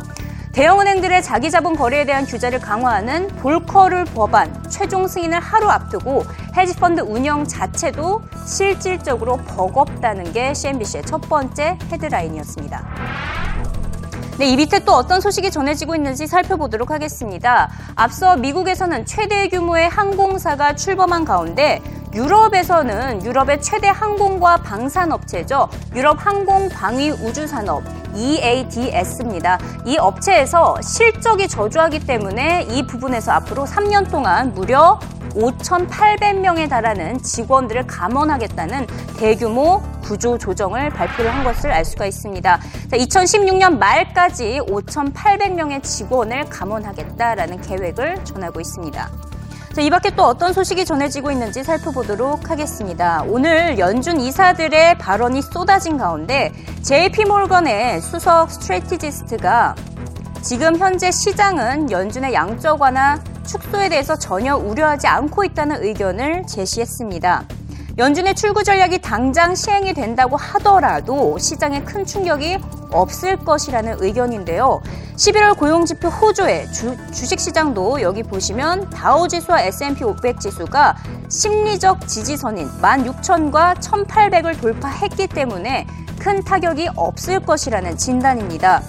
대형은행들의 0.53 1.23
자기자본 1.23 1.77
거래에 1.77 2.05
대한 2.05 2.25
규제를 2.25 2.59
강화하는 2.59 3.27
볼커를 3.37 4.03
법안 4.05 4.63
최종 4.69 5.07
승인을 5.07 5.39
하루 5.39 5.69
앞두고 5.69 6.25
헤지펀드 6.57 7.01
운영 7.01 7.47
자체도 7.47 8.21
실질적으로 8.45 9.37
버겁다는 9.37 10.33
게 10.33 10.53
CNBC의 10.53 11.05
첫 11.05 11.21
번째 11.21 11.77
헤드라인이었습니다. 11.89 12.85
네, 14.39 14.47
이 14.47 14.57
밑에 14.57 14.79
또 14.79 14.93
어떤 14.93 15.21
소식이 15.21 15.51
전해지고 15.51 15.95
있는지 15.95 16.27
살펴보도록 16.27 16.91
하겠습니다. 16.91 17.69
앞서 17.95 18.35
미국에서는 18.35 19.05
최대 19.05 19.47
규모의 19.47 19.87
항공사가 19.87 20.75
출범한 20.75 21.23
가운데 21.23 21.81
유럽에서는 22.13 23.23
유럽의 23.23 23.61
최대 23.61 23.87
항공과 23.87 24.57
방산업체죠. 24.57 25.69
유럽 25.95 26.25
항공 26.25 26.67
방위 26.69 27.11
우주 27.11 27.47
산업 27.47 27.83
EADS입니다. 28.15 29.59
이 29.85 29.97
업체에서 29.97 30.75
실적이 30.81 31.47
저조하기 31.47 31.99
때문에 32.05 32.67
이 32.69 32.85
부분에서 32.85 33.31
앞으로 33.31 33.65
3년 33.65 34.09
동안 34.09 34.53
무려 34.53 34.99
5,800명에 35.33 36.69
달하는 36.69 37.21
직원들을 37.21 37.87
감원하겠다는 37.87 38.87
대규모 39.17 39.81
구조 40.03 40.37
조정을 40.37 40.89
발표를 40.89 41.33
한 41.33 41.43
것을 41.43 41.71
알 41.71 41.85
수가 41.85 42.05
있습니다. 42.05 42.59
자, 42.59 42.97
2016년 42.97 43.77
말까지 43.77 44.59
5,800명의 44.67 45.83
직원을 45.83 46.45
감원하겠다라는 46.45 47.61
계획을 47.61 48.25
전하고 48.25 48.59
있습니다. 48.59 49.30
자, 49.73 49.81
이 49.81 49.89
밖에 49.89 50.13
또 50.13 50.23
어떤 50.23 50.51
소식이 50.51 50.83
전해지고 50.83 51.31
있는지 51.31 51.63
살펴보도록 51.63 52.49
하겠습니다. 52.49 53.23
오늘 53.25 53.79
연준 53.79 54.19
이사들의 54.19 54.97
발언이 54.97 55.41
쏟아진 55.41 55.97
가운데 55.97 56.51
JP몰건의 56.81 58.01
수석 58.01 58.51
스트레티지스트가 58.51 59.75
지금 60.41 60.75
현재 60.75 61.09
시장은 61.09 61.89
연준의 61.89 62.33
양적 62.33 62.81
완화 62.81 63.17
축소에 63.47 63.87
대해서 63.87 64.17
전혀 64.17 64.57
우려하지 64.57 65.07
않고 65.07 65.45
있다는 65.45 65.81
의견을 65.81 66.47
제시했습니다. 66.47 67.45
연준의 67.97 68.35
출구 68.35 68.63
전략이 68.63 68.99
당장 68.99 69.53
시행이 69.53 69.93
된다고 69.93 70.37
하더라도 70.37 71.37
시장에 71.37 71.83
큰 71.83 72.05
충격이 72.05 72.57
없을 72.91 73.37
것이라는 73.37 73.97
의견인데요. 73.99 74.81
11월 75.17 75.57
고용지표 75.57 76.07
호조에 76.07 76.71
주, 76.71 76.95
주식시장도 77.11 78.01
여기 78.01 78.23
보시면 78.23 78.89
다우지수와 78.89 79.61
S&P 79.63 80.03
500 80.05 80.39
지수가 80.39 80.95
심리적 81.29 82.07
지지선인 82.07 82.69
16,000과 82.81 83.75
1,800을 83.79 84.59
돌파했기 84.59 85.27
때문에 85.27 85.85
큰 86.17 86.43
타격이 86.43 86.89
없을 86.95 87.39
것이라는 87.41 87.97
진단입니다. 87.97 88.81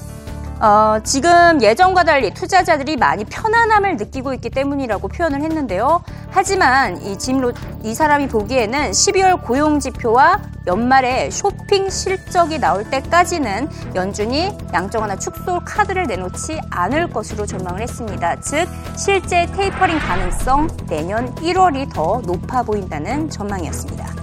어, 0.62 1.00
지금 1.02 1.60
예전과 1.60 2.04
달리 2.04 2.32
투자자들이 2.32 2.96
많이 2.96 3.24
편안함을 3.24 3.96
느끼고 3.96 4.32
있기 4.34 4.48
때문이라고 4.50 5.08
표현을 5.08 5.42
했는데요. 5.42 6.04
하지만 6.30 7.02
이 7.02 7.18
짐로 7.18 7.52
이 7.82 7.92
사람이 7.92 8.28
보기에는 8.28 8.92
12월 8.92 9.42
고용 9.42 9.80
지표와 9.80 10.40
연말에 10.68 11.30
쇼핑 11.30 11.90
실적이 11.90 12.60
나올 12.60 12.88
때까지는 12.88 13.68
연준이 13.96 14.56
양적 14.72 15.02
완화 15.02 15.16
축소 15.16 15.58
카드를 15.64 16.04
내놓지 16.04 16.60
않을 16.70 17.10
것으로 17.10 17.44
전망을 17.44 17.80
했습니다. 17.80 18.40
즉 18.40 18.68
실제 18.96 19.46
테이퍼링 19.46 19.98
가능성 19.98 20.68
내년 20.86 21.34
1월이 21.34 21.92
더 21.92 22.22
높아 22.24 22.62
보인다는 22.62 23.28
전망이었습니다. 23.28 24.21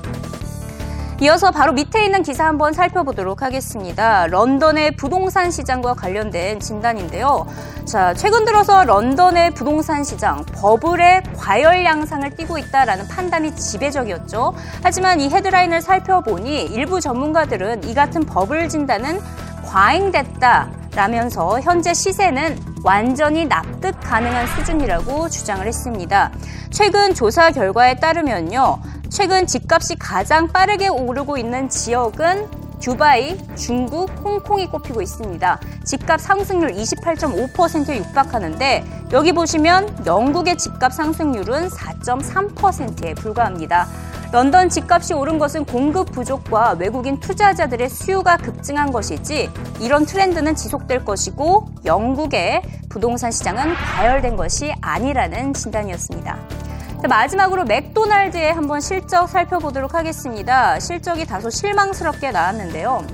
이어서 1.22 1.52
바로 1.52 1.74
밑에 1.74 2.06
있는 2.06 2.24
기사 2.24 2.46
한번 2.46 2.72
살펴보도록 2.72 3.42
하겠습니다. 3.42 4.26
런던의 4.28 4.96
부동산 4.96 5.52
시장과 5.52 5.96
관련된 5.96 6.62
진단인데요. 6.62 7.46
자, 7.84 8.14
최근 8.14 8.46
들어서 8.46 8.86
런던의 8.86 9.54
부동산 9.54 10.06
시장 10.06 10.46
버블의 10.46 11.24
과열 11.36 11.84
양상을 11.84 12.38
띠고 12.38 12.58
있다라는 12.58 13.10
판단이 13.10 13.54
지배적이었죠. 13.54 14.54
하지만 14.82 15.20
이 15.20 15.30
헤드라인을 15.30 15.82
살펴보니 15.82 16.64
일부 16.64 17.02
전문가들은 17.02 17.84
이 17.84 17.94
같은 17.94 18.22
버블 18.26 18.70
진단은 18.70 19.20
과잉됐다. 19.66 20.70
라면서 20.96 21.60
현재 21.62 21.94
시세는 21.94 22.58
완전히 22.84 23.46
납득 23.46 23.96
가능한 24.02 24.48
수준이라고 24.48 25.30
주장을 25.30 25.66
했습니다. 25.66 26.32
최근 26.72 27.14
조사 27.14 27.52
결과에 27.52 27.96
따르면요. 27.96 28.80
최근 29.10 29.48
집값이 29.48 29.96
가장 29.96 30.48
빠르게 30.48 30.88
오르고 30.88 31.38
있는 31.38 31.68
지역은 31.68 32.48
두바이, 32.80 33.38
중국, 33.56 34.10
홍콩이 34.24 34.68
꼽히고 34.68 35.02
있습니다. 35.02 35.60
집값 35.84 36.22
상승률 36.22 36.72
28.5%에 36.74 37.98
육박하는데 37.98 38.86
여기 39.12 39.34
보시면 39.34 40.06
영국의 40.06 40.58
집값 40.58 40.94
상승률은 40.94 41.70
4.3%에 41.70 43.16
불과합니다. 43.16 43.88
런던 44.32 44.70
집값이 44.70 45.14
오른 45.14 45.40
것은 45.40 45.66
공급 45.66 46.12
부족과 46.12 46.76
외국인 46.80 47.20
투자자들의 47.20 47.90
수요가 47.90 48.38
급증한 48.38 48.92
것이지 48.92 49.50
이런 49.82 50.06
트렌드는 50.06 50.54
지속될 50.56 51.04
것이고 51.04 51.68
영국의 51.84 52.62
부동산 52.90 53.32
시장은 53.32 53.74
과열된 53.74 54.38
것이 54.38 54.72
아니라는 54.82 55.54
진단이었습니다. 55.54 56.59
마지막으로 57.08 57.64
맥도날드의 57.64 58.54
한번 58.54 58.82
실적 58.82 59.28
살펴보도록 59.28 59.94
하겠습니다. 59.94 60.80
실적이 60.80 61.26
다소 61.26 61.50
실망스럽게 61.50 62.32
나왔는데요. 62.32 63.06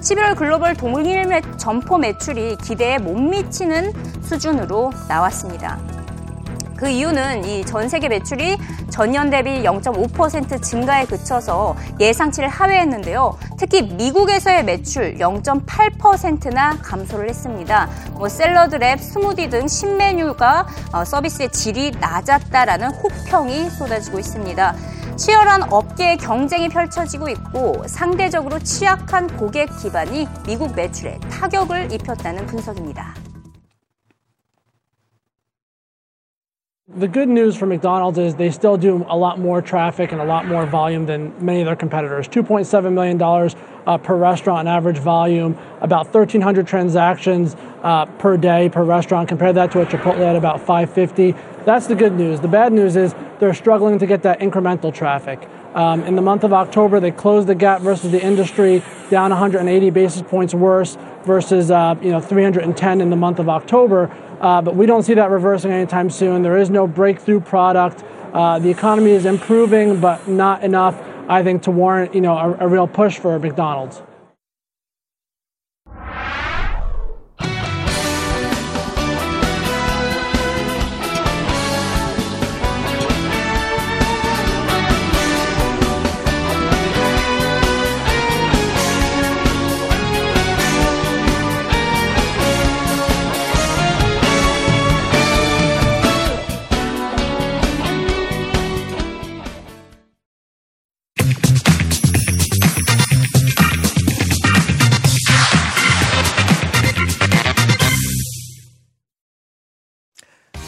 11월 0.00 0.36
글로벌 0.36 0.74
동일 0.74 1.26
매, 1.26 1.40
점포 1.56 1.98
매출이 1.98 2.56
기대에 2.56 2.98
못 2.98 3.14
미치는 3.18 3.92
수준으로 4.22 4.90
나왔습니다. 5.08 5.99
그 6.80 6.88
이유는 6.88 7.44
이 7.44 7.60
전 7.66 7.88
세계 7.90 8.08
매출이 8.08 8.56
전년 8.88 9.28
대비 9.28 9.62
0.5% 9.62 10.62
증가에 10.62 11.04
그쳐서 11.04 11.76
예상치를 12.00 12.48
하회했는데요. 12.48 13.38
특히 13.58 13.82
미국에서의 13.82 14.64
매출 14.64 15.16
0.8%나 15.18 16.78
감소를 16.82 17.28
했습니다. 17.28 17.88
뭐 18.12 18.28
샐러드 18.28 18.76
랩, 18.76 18.98
스무디 18.98 19.50
등 19.50 19.68
신메뉴가 19.68 20.66
어, 20.92 21.04
서비스의 21.04 21.52
질이 21.52 21.92
낮았다라는 22.00 22.90
혹평이 22.92 23.68
쏟아지고 23.70 24.18
있습니다. 24.18 24.74
치열한 25.16 25.70
업계의 25.70 26.16
경쟁이 26.16 26.70
펼쳐지고 26.70 27.28
있고 27.28 27.84
상대적으로 27.86 28.58
취약한 28.60 29.26
고객 29.36 29.68
기반이 29.78 30.26
미국 30.46 30.74
매출에 30.74 31.18
타격을 31.30 31.92
입혔다는 31.92 32.46
분석입니다. 32.46 33.19
The 36.96 37.06
good 37.06 37.28
news 37.28 37.56
for 37.56 37.66
McDonald's 37.66 38.18
is 38.18 38.34
they 38.34 38.50
still 38.50 38.76
do 38.76 39.06
a 39.08 39.16
lot 39.16 39.38
more 39.38 39.62
traffic 39.62 40.10
and 40.10 40.20
a 40.20 40.24
lot 40.24 40.46
more 40.46 40.66
volume 40.66 41.06
than 41.06 41.32
many 41.44 41.60
of 41.60 41.66
their 41.66 41.76
competitors. 41.76 42.26
$2.7 42.26 42.92
million 42.92 43.22
uh, 43.86 43.98
per 43.98 44.16
restaurant 44.16 44.66
average 44.66 44.98
volume, 44.98 45.56
about 45.80 46.06
1,300 46.06 46.66
transactions 46.66 47.54
uh, 47.84 48.06
per 48.06 48.36
day 48.36 48.68
per 48.68 48.82
restaurant. 48.82 49.28
Compare 49.28 49.52
that 49.52 49.70
to 49.70 49.82
a 49.82 49.86
Chipotle 49.86 50.28
at 50.28 50.34
about 50.34 50.58
550. 50.58 51.36
That's 51.64 51.86
the 51.86 51.94
good 51.94 52.14
news. 52.14 52.40
The 52.40 52.48
bad 52.48 52.72
news 52.72 52.96
is 52.96 53.14
they're 53.38 53.54
struggling 53.54 54.00
to 54.00 54.06
get 54.06 54.24
that 54.24 54.40
incremental 54.40 54.92
traffic. 54.92 55.48
Um, 55.74 56.02
in 56.02 56.16
the 56.16 56.22
month 56.22 56.42
of 56.42 56.52
October, 56.52 56.98
they 56.98 57.12
closed 57.12 57.46
the 57.46 57.54
gap 57.54 57.82
versus 57.82 58.10
the 58.10 58.20
industry, 58.20 58.82
down 59.10 59.30
180 59.30 59.90
basis 59.90 60.22
points 60.22 60.52
worse 60.52 60.98
versus 61.22 61.70
uh, 61.70 61.94
you 62.02 62.10
know 62.10 62.20
310 62.20 63.00
in 63.00 63.10
the 63.10 63.16
month 63.16 63.38
of 63.38 63.48
October. 63.48 64.10
Uh, 64.40 64.62
but 64.62 64.74
we 64.74 64.86
don't 64.86 65.02
see 65.02 65.14
that 65.14 65.30
reversing 65.30 65.70
anytime 65.70 66.10
soon. 66.10 66.42
There 66.42 66.56
is 66.56 66.70
no 66.70 66.86
breakthrough 66.86 67.40
product. 67.40 68.02
Uh, 68.32 68.58
the 68.58 68.70
economy 68.70 69.10
is 69.10 69.26
improving, 69.26 70.00
but 70.00 70.26
not 70.28 70.62
enough, 70.62 71.00
I 71.28 71.42
think, 71.42 71.62
to 71.64 71.70
warrant 71.70 72.14
you 72.14 72.20
know 72.20 72.36
a, 72.36 72.56
a 72.60 72.68
real 72.68 72.86
push 72.86 73.18
for 73.18 73.38
McDonald's. 73.38 74.02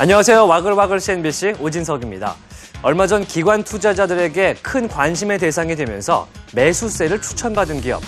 안녕하세요. 0.02 0.48
와글와글 0.48 0.98
CNBC 0.98 1.54
오진석입니다. 1.60 2.34
얼마 2.82 3.06
전 3.06 3.24
기관 3.24 3.62
투자자들에게 3.62 4.56
큰 4.60 4.88
관심의 4.88 5.38
대상이 5.38 5.76
되면서 5.76 6.26
매수세를 6.54 7.22
추천받은 7.22 7.82
기업. 7.82 8.02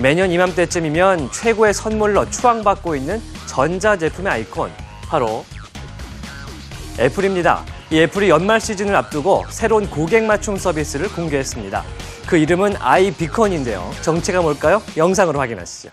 매년 0.00 0.30
이맘때쯤이면 0.30 1.32
최고의 1.32 1.74
선물로 1.74 2.30
추앙받고 2.30 2.94
있는 2.94 3.20
전자제품의 3.48 4.32
아이콘, 4.32 4.70
바로 5.08 5.44
애플입니다. 7.00 7.64
이 7.90 7.98
애플이 7.98 8.28
연말 8.28 8.60
시즌을 8.60 8.94
앞두고 8.94 9.46
새로운 9.50 9.90
고객 9.90 10.22
맞춤 10.22 10.56
서비스를 10.56 11.08
공개했습니다. 11.08 11.82
그 12.28 12.36
이름은 12.36 12.76
아이비컨인데요. 12.78 13.90
정체가 14.02 14.40
뭘까요? 14.40 14.80
영상으로 14.96 15.40
확인하시죠. 15.40 15.90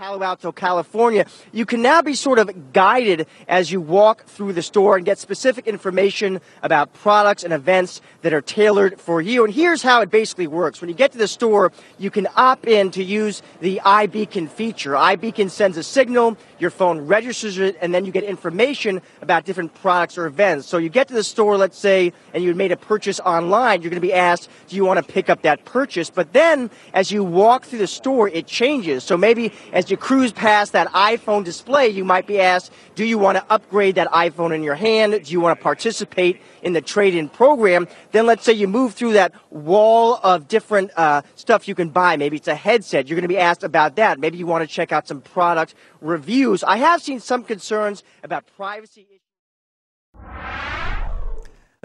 Palo 0.00 0.22
Alto, 0.22 0.50
California, 0.50 1.26
you 1.52 1.66
can 1.66 1.82
now 1.82 2.00
be 2.00 2.14
sort 2.14 2.38
of 2.38 2.72
guided 2.72 3.26
as 3.46 3.70
you 3.70 3.82
walk 3.82 4.24
through 4.24 4.54
the 4.54 4.62
store 4.62 4.96
and 4.96 5.04
get 5.04 5.18
specific 5.18 5.66
information 5.66 6.40
about 6.62 6.94
products 6.94 7.44
and 7.44 7.52
events 7.52 8.00
that 8.22 8.32
are 8.32 8.40
tailored 8.40 8.98
for 8.98 9.20
you. 9.20 9.44
And 9.44 9.52
here's 9.52 9.82
how 9.82 10.00
it 10.00 10.10
basically 10.10 10.46
works. 10.46 10.80
When 10.80 10.88
you 10.88 10.96
get 10.96 11.12
to 11.12 11.18
the 11.18 11.28
store, 11.28 11.70
you 11.98 12.10
can 12.10 12.26
opt 12.34 12.64
in 12.64 12.90
to 12.92 13.04
use 13.04 13.42
the 13.60 13.78
iBeacon 13.84 14.48
feature. 14.48 14.92
iBeacon 14.92 15.50
sends 15.50 15.76
a 15.76 15.82
signal, 15.82 16.38
your 16.60 16.70
phone 16.70 17.00
registers 17.00 17.58
it, 17.58 17.76
and 17.80 17.94
then 17.94 18.04
you 18.04 18.12
get 18.12 18.24
information 18.24 19.00
about 19.22 19.44
different 19.44 19.74
products 19.74 20.18
or 20.18 20.26
events. 20.26 20.66
So 20.66 20.78
you 20.78 20.88
get 20.88 21.08
to 21.08 21.14
the 21.14 21.24
store, 21.24 21.56
let's 21.56 21.78
say, 21.78 22.12
and 22.34 22.42
you 22.44 22.54
made 22.54 22.72
a 22.72 22.76
purchase 22.76 23.20
online, 23.20 23.82
you're 23.82 23.90
going 23.90 24.00
to 24.00 24.06
be 24.06 24.12
asked, 24.12 24.48
do 24.68 24.76
you 24.76 24.84
want 24.84 25.04
to 25.04 25.12
pick 25.12 25.30
up 25.30 25.42
that 25.42 25.64
purchase? 25.64 26.10
But 26.10 26.32
then 26.32 26.70
as 26.92 27.10
you 27.10 27.24
walk 27.24 27.64
through 27.64 27.80
the 27.80 27.86
store, 27.86 28.28
it 28.28 28.46
changes. 28.46 29.04
So 29.04 29.16
maybe 29.16 29.52
as 29.72 29.90
you 29.90 29.96
cruise 29.96 30.32
past 30.32 30.72
that 30.72 30.88
iPhone 30.88 31.44
display, 31.44 31.88
you 31.88 32.04
might 32.04 32.26
be 32.26 32.40
asked, 32.40 32.72
do 32.94 33.04
you 33.04 33.18
want 33.18 33.38
to 33.38 33.44
upgrade 33.48 33.94
that 33.94 34.08
iPhone 34.12 34.54
in 34.54 34.62
your 34.62 34.74
hand? 34.74 35.12
Do 35.12 35.32
you 35.32 35.40
want 35.40 35.58
to 35.58 35.62
participate 35.62 36.40
in 36.62 36.74
the 36.74 36.82
trade-in 36.82 37.28
program? 37.28 37.88
Then 38.12 38.26
let's 38.26 38.44
say 38.44 38.52
you 38.52 38.68
move 38.68 38.94
through 38.94 39.14
that 39.14 39.32
wall 39.50 40.20
of 40.22 40.48
different 40.48 40.90
uh, 40.96 41.22
stuff 41.34 41.68
you 41.68 41.74
can 41.74 41.88
buy. 41.88 42.16
Maybe 42.16 42.36
it's 42.36 42.48
a 42.48 42.54
headset. 42.54 43.08
You're 43.08 43.16
going 43.16 43.22
to 43.22 43.28
be 43.28 43.38
asked 43.38 43.64
about 43.64 43.96
that. 43.96 44.18
Maybe 44.18 44.36
you 44.36 44.46
want 44.46 44.68
to 44.68 44.74
check 44.74 44.92
out 44.92 45.08
some 45.08 45.20
product 45.20 45.74
reviews. 46.00 46.49
I 46.66 46.78
have 46.78 47.00
seen 47.00 47.18
some 47.18 47.44
concerns 47.46 48.02
about 48.24 48.44
privacy 48.56 49.06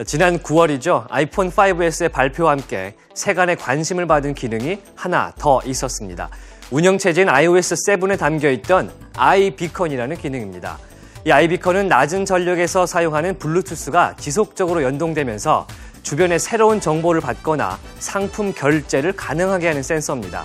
지난 0.05 0.39
9월이죠. 0.39 1.05
아이폰 1.09 1.49
5S의 1.49 2.11
발표와 2.11 2.51
함께 2.51 2.95
세간의 3.13 3.55
관심을 3.55 4.05
받은 4.07 4.33
기능이 4.33 4.79
하나 4.93 5.31
더 5.37 5.61
있었습니다. 5.63 6.29
운영체제인 6.69 7.29
iOS 7.29 7.75
7에 7.75 8.19
담겨 8.19 8.49
있던 8.49 8.91
아이비컨이라는 9.15 10.17
기능입니다. 10.17 10.79
이 11.25 11.31
아이비컨은 11.31 11.87
낮은 11.87 12.25
전력에서 12.25 12.85
사용하는 12.85 13.39
블루투스가 13.39 14.17
지속적으로 14.17 14.83
연동되면서 14.83 15.65
주변의 16.03 16.39
새로운 16.39 16.81
정보를 16.81 17.21
받거나 17.21 17.79
상품 17.99 18.53
결제를 18.53 19.13
가능하게 19.13 19.67
하는 19.67 19.81
센서입니다. 19.81 20.43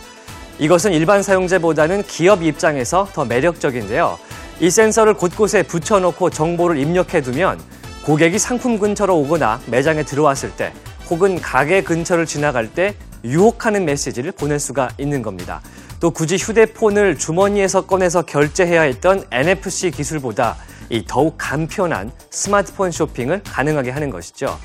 이것은 0.60 0.92
일반 0.92 1.22
사용자보다는 1.22 2.02
기업 2.02 2.42
입장에서 2.42 3.08
더 3.14 3.24
매력적인데요. 3.24 4.18
이 4.60 4.68
센서를 4.68 5.14
곳곳에 5.14 5.62
붙여놓고 5.62 6.28
정보를 6.28 6.76
입력해두면 6.76 7.58
고객이 8.04 8.38
상품 8.38 8.78
근처로 8.78 9.16
오거나 9.16 9.58
매장에 9.68 10.02
들어왔을 10.02 10.50
때 10.50 10.74
혹은 11.08 11.40
가게 11.40 11.82
근처를 11.82 12.26
지나갈 12.26 12.70
때 12.70 12.94
유혹하는 13.24 13.86
메시지를 13.86 14.32
보낼 14.32 14.60
수가 14.60 14.90
있는 14.98 15.22
겁니다. 15.22 15.62
또 15.98 16.10
굳이 16.10 16.36
휴대폰을 16.36 17.16
주머니에서 17.16 17.86
꺼내서 17.86 18.22
결제해야 18.22 18.82
했던 18.82 19.24
NFC 19.30 19.90
기술보다 19.90 20.56
이 20.90 21.04
더욱 21.06 21.36
간편한 21.38 22.12
스마트폰 22.30 22.90
쇼핑을 22.90 23.44
가능하게 23.44 23.92
하는 23.92 24.10
것이죠. 24.10 24.58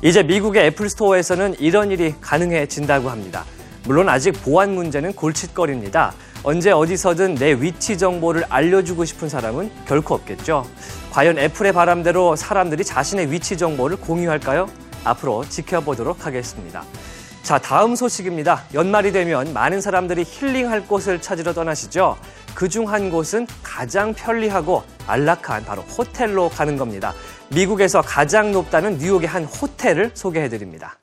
이제 0.00 0.22
미국의 0.22 0.66
애플 0.66 0.88
스토어에서는 0.88 1.56
이런 1.58 1.90
일이 1.90 2.14
가능해진다고 2.22 3.10
합니다. 3.10 3.44
물론 3.84 4.08
아직 4.08 4.32
보안 4.32 4.74
문제는 4.74 5.12
골칫거리입니다. 5.12 6.14
언제 6.42 6.70
어디서든 6.70 7.36
내 7.36 7.52
위치 7.54 7.96
정보를 7.98 8.44
알려주고 8.48 9.04
싶은 9.04 9.28
사람은 9.28 9.70
결코 9.86 10.14
없겠죠. 10.14 10.66
과연 11.10 11.38
애플의 11.38 11.72
바람대로 11.72 12.36
사람들이 12.36 12.84
자신의 12.84 13.30
위치 13.30 13.56
정보를 13.56 13.96
공유할까요? 13.98 14.68
앞으로 15.04 15.44
지켜보도록 15.48 16.26
하겠습니다. 16.26 16.82
자, 17.42 17.58
다음 17.58 17.94
소식입니다. 17.94 18.64
연말이 18.72 19.12
되면 19.12 19.52
많은 19.52 19.82
사람들이 19.82 20.24
힐링할 20.26 20.86
곳을 20.86 21.20
찾으러 21.20 21.52
떠나시죠. 21.52 22.16
그 22.54 22.68
중 22.68 22.88
한 22.88 23.10
곳은 23.10 23.46
가장 23.62 24.14
편리하고 24.14 24.82
안락한 25.06 25.64
바로 25.66 25.82
호텔로 25.82 26.48
가는 26.48 26.76
겁니다. 26.78 27.12
미국에서 27.50 28.00
가장 28.00 28.52
높다는 28.52 28.96
뉴욕의 28.96 29.28
한 29.28 29.44
호텔을 29.44 30.12
소개해 30.14 30.48
드립니다. 30.48 30.98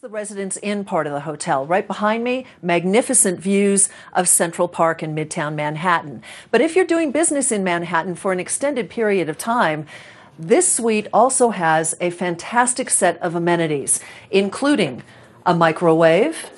The 0.00 0.08
Residence 0.08 0.56
Inn 0.62 0.82
part 0.86 1.06
of 1.06 1.12
the 1.12 1.20
hotel. 1.20 1.66
Right 1.66 1.86
behind 1.86 2.24
me, 2.24 2.46
magnificent 2.62 3.38
views 3.38 3.90
of 4.14 4.30
Central 4.30 4.66
Park 4.66 5.02
and 5.02 5.14
Midtown 5.14 5.54
Manhattan. 5.54 6.22
But 6.50 6.62
if 6.62 6.74
you're 6.74 6.86
doing 6.86 7.12
business 7.12 7.52
in 7.52 7.62
Manhattan 7.62 8.14
for 8.14 8.32
an 8.32 8.40
extended 8.40 8.88
period 8.88 9.28
of 9.28 9.36
time, 9.36 9.84
this 10.38 10.72
suite 10.72 11.06
also 11.12 11.50
has 11.50 11.94
a 12.00 12.08
fantastic 12.08 12.88
set 12.88 13.18
of 13.18 13.34
amenities, 13.34 14.00
including 14.30 15.02
a 15.44 15.54
microwave, 15.54 16.48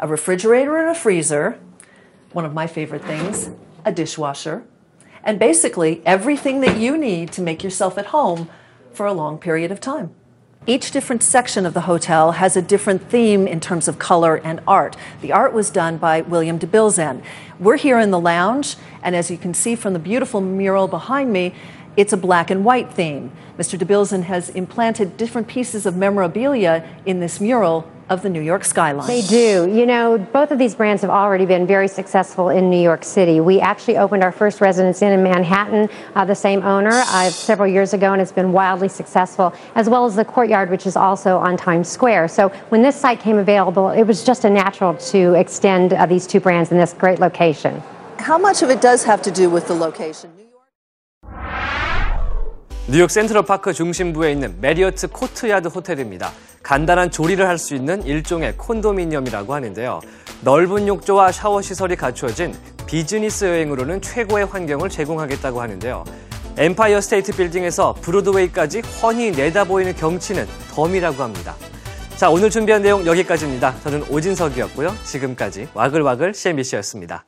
a 0.00 0.08
refrigerator 0.08 0.76
and 0.76 0.88
a 0.88 0.94
freezer, 0.98 1.60
one 2.32 2.44
of 2.44 2.52
my 2.52 2.66
favorite 2.66 3.04
things, 3.04 3.50
a 3.84 3.92
dishwasher, 3.92 4.64
and 5.22 5.38
basically 5.38 6.02
everything 6.04 6.62
that 6.62 6.78
you 6.78 6.98
need 6.98 7.30
to 7.30 7.40
make 7.40 7.62
yourself 7.62 7.96
at 7.96 8.06
home 8.06 8.50
for 8.92 9.06
a 9.06 9.12
long 9.12 9.38
period 9.38 9.70
of 9.70 9.80
time. 9.80 10.12
Each 10.66 10.90
different 10.90 11.22
section 11.22 11.66
of 11.66 11.74
the 11.74 11.82
hotel 11.82 12.32
has 12.32 12.56
a 12.56 12.62
different 12.62 13.10
theme 13.10 13.46
in 13.46 13.60
terms 13.60 13.86
of 13.86 13.98
color 13.98 14.36
and 14.36 14.62
art. 14.66 14.96
The 15.20 15.30
art 15.30 15.52
was 15.52 15.68
done 15.68 15.98
by 15.98 16.22
William 16.22 16.56
de 16.56 16.66
Bilzen. 16.66 17.22
We're 17.60 17.76
here 17.76 17.98
in 17.98 18.10
the 18.10 18.18
lounge, 18.18 18.76
and 19.02 19.14
as 19.14 19.30
you 19.30 19.36
can 19.36 19.52
see 19.52 19.76
from 19.76 19.92
the 19.92 19.98
beautiful 19.98 20.40
mural 20.40 20.88
behind 20.88 21.30
me, 21.30 21.54
it's 21.98 22.14
a 22.14 22.16
black 22.16 22.50
and 22.50 22.64
white 22.64 22.90
theme. 22.90 23.30
Mr. 23.58 23.78
de 23.78 23.84
Bilzen 23.84 24.22
has 24.22 24.48
implanted 24.48 25.18
different 25.18 25.48
pieces 25.48 25.84
of 25.84 25.96
memorabilia 25.96 26.88
in 27.04 27.20
this 27.20 27.42
mural 27.42 27.86
of 28.09 28.21
the 28.21 28.29
New 28.29 28.41
York 28.41 28.65
skyline. 28.65 29.07
They 29.07 29.21
do. 29.21 29.69
You 29.71 29.85
know, 29.85 30.17
both 30.17 30.51
of 30.51 30.57
these 30.57 30.73
brands 30.73 31.01
have 31.01 31.11
already 31.11 31.45
been 31.45 31.67
very 31.67 31.87
successful 31.87 32.49
in 32.49 32.69
New 32.69 32.81
York 32.81 33.03
City. 33.03 33.39
We 33.39 33.59
actually 33.59 33.97
opened 33.97 34.23
our 34.23 34.31
first 34.31 34.61
Residence 34.61 35.01
Inn 35.01 35.11
in 35.11 35.23
Manhattan, 35.23 35.89
uh, 36.15 36.25
the 36.25 36.35
same 36.35 36.63
owner, 36.63 36.91
uh, 36.91 37.29
several 37.29 37.67
years 37.67 37.93
ago, 37.93 38.13
and 38.13 38.21
it's 38.21 38.31
been 38.31 38.51
wildly 38.51 38.89
successful, 38.89 39.53
as 39.75 39.89
well 39.89 40.05
as 40.05 40.15
the 40.15 40.25
Courtyard, 40.25 40.69
which 40.69 40.87
is 40.87 40.95
also 40.95 41.37
on 41.37 41.55
Times 41.55 41.87
Square. 41.87 42.29
So 42.29 42.49
when 42.69 42.81
this 42.81 42.95
site 42.95 43.19
came 43.19 43.37
available, 43.37 43.89
it 43.89 44.03
was 44.03 44.23
just 44.23 44.43
a 44.43 44.49
natural 44.49 44.95
to 45.13 45.35
extend 45.35 45.93
uh, 45.93 46.05
these 46.05 46.25
two 46.25 46.39
brands 46.39 46.71
in 46.71 46.77
this 46.77 46.93
great 46.93 47.19
location. 47.19 47.81
How 48.17 48.37
much 48.37 48.63
of 48.63 48.69
it 48.69 48.81
does 48.81 49.03
have 49.03 49.21
to 49.21 49.31
do 49.31 49.49
with 49.49 49.67
the 49.67 49.75
location? 49.75 50.31
뉴욕 52.91 53.11
센트럴파크 53.11 53.71
중심부에 53.71 54.31
있는 54.31 54.59
메리어트 54.61 55.09
코트야드 55.09 55.67
호텔입니다. 55.67 56.31
간단한 56.64 57.12
조리를 57.12 57.46
할 57.46 57.58
수 57.58 57.76
있는 57.76 58.02
일종의 58.02 58.56
콘도미니엄이라고 58.56 59.54
하는데요. 59.54 60.00
넓은 60.40 60.88
욕조와 60.88 61.30
샤워 61.30 61.62
시설이 61.62 61.94
갖추어진 61.94 62.52
비즈니스 62.86 63.44
여행으로는 63.44 64.02
최고의 64.02 64.46
환경을 64.46 64.88
제공하겠다고 64.88 65.60
하는데요. 65.60 66.04
엠파이어 66.56 67.00
스테이트 67.00 67.36
빌딩에서 67.36 67.94
브로드웨이까지 68.00 68.82
훤히 69.02 69.30
내다보이는 69.30 69.94
경치는 69.94 70.46
덤이라고 70.74 71.22
합니다. 71.22 71.54
자, 72.16 72.30
오늘 72.30 72.50
준비한 72.50 72.82
내용 72.82 73.04
여기까지입니다. 73.06 73.74
저는 73.82 74.04
오진석이었고요. 74.10 74.94
지금까지 75.04 75.68
와글와글 75.74 76.34
CNBC였습니다. 76.34 77.24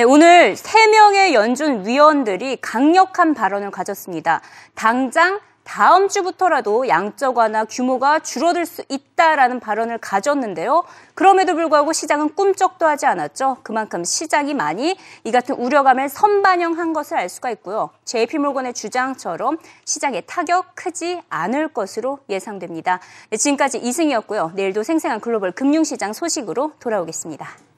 네, 0.00 0.04
오늘 0.04 0.56
세명의 0.56 1.34
연준 1.34 1.86
위원들이 1.86 2.56
강력한 2.62 3.34
발언을 3.34 3.70
가졌습니다. 3.70 4.40
당장 4.74 5.40
다음 5.62 6.08
주부터라도 6.08 6.88
양적 6.88 7.36
완화 7.36 7.66
규모가 7.66 8.20
줄어들 8.20 8.64
수 8.64 8.82
있다라는 8.88 9.60
발언을 9.60 9.98
가졌는데요. 9.98 10.84
그럼에도 11.12 11.54
불구하고 11.54 11.92
시장은 11.92 12.34
꿈쩍도 12.34 12.86
하지 12.86 13.04
않았죠. 13.04 13.58
그만큼 13.62 14.02
시장이 14.02 14.54
많이 14.54 14.96
이 15.24 15.30
같은 15.30 15.54
우려감을 15.56 16.08
선반영한 16.08 16.94
것을 16.94 17.18
알 17.18 17.28
수가 17.28 17.50
있고요. 17.50 17.90
JP몰건의 18.06 18.72
주장처럼 18.72 19.58
시장의 19.84 20.22
타격 20.26 20.74
크지 20.76 21.20
않을 21.28 21.74
것으로 21.74 22.20
예상됩니다. 22.30 23.00
네, 23.28 23.36
지금까지 23.36 23.76
이승이었고요. 23.76 24.52
내일도 24.54 24.82
생생한 24.82 25.20
글로벌 25.20 25.52
금융시장 25.52 26.14
소식으로 26.14 26.72
돌아오겠습니다. 26.80 27.69